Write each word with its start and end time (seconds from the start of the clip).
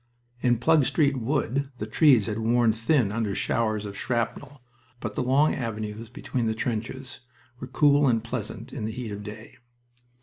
In 0.41 0.57
Plug 0.57 0.83
Street 0.85 1.19
Wood 1.19 1.69
the 1.77 1.85
trees 1.85 2.25
had 2.25 2.39
worn 2.39 2.73
thin 2.73 3.11
under 3.11 3.35
showers 3.35 3.85
of 3.85 3.95
shrapnel, 3.95 4.63
but 4.99 5.13
the 5.13 5.21
long 5.21 5.53
avenues 5.53 6.09
between 6.09 6.47
the 6.47 6.55
trenches 6.55 7.19
were 7.59 7.67
cool 7.67 8.07
and 8.07 8.23
pleasant 8.23 8.73
in 8.73 8.85
the 8.85 8.91
heat 8.91 9.11
of 9.11 9.19
the 9.23 9.31
day. 9.31 9.57